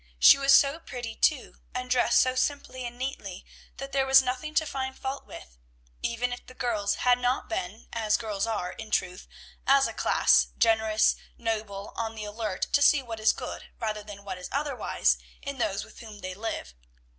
She 0.17 0.39
was 0.39 0.51
so 0.51 0.79
pretty, 0.79 1.13
too, 1.13 1.57
and 1.75 1.87
dressed 1.87 2.21
so 2.21 2.33
simply 2.33 2.85
and 2.87 2.97
neatly, 2.97 3.45
that 3.77 3.91
there 3.91 4.07
was 4.07 4.19
nothing 4.23 4.55
to 4.55 4.65
find 4.65 4.97
fault 4.97 5.27
with, 5.27 5.59
even 6.01 6.33
if 6.33 6.43
the 6.47 6.55
girls 6.55 6.95
had 7.05 7.19
not 7.19 7.47
been, 7.47 7.87
as 7.93 8.17
girls 8.17 8.47
are, 8.47 8.71
in 8.71 8.89
truth, 8.89 9.27
as 9.67 9.85
a 9.87 9.93
class, 9.93 10.47
generous, 10.57 11.17
noble, 11.37 11.93
on 11.95 12.15
the 12.15 12.23
alert 12.25 12.63
to 12.73 12.81
see 12.81 13.03
what 13.03 13.19
is 13.19 13.31
good, 13.31 13.69
rather 13.79 14.01
than 14.01 14.23
what 14.23 14.39
is 14.39 14.49
otherwise, 14.51 15.19
in 15.43 15.59
those 15.59 15.85
with 15.85 15.99
whom 15.99 16.21
they 16.21 16.33
live. 16.33 16.73